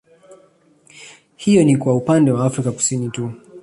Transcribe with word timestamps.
Hiyo 1.35 1.63
ni 1.63 1.77
kwa 1.77 1.95
upande 1.95 2.31
wa 2.31 2.45
afrika 2.45 2.71
Kusini 2.71 3.09
tu 3.09 3.31